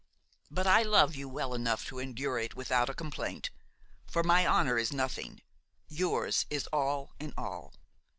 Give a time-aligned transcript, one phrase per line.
[0.49, 3.51] But I love you well enough to endure it without a complaint;
[4.07, 5.43] for my honor is nothing,
[5.89, 7.75] yours is all in all.